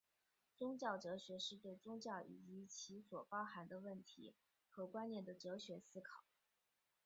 [0.57, 4.33] 宗教哲学是对宗教以及其所包含的问题
[4.67, 6.23] 和观念的哲学思考。